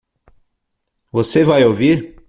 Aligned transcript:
Você 1.11 1.43
vai 1.45 1.63
ouvir? 1.63 2.17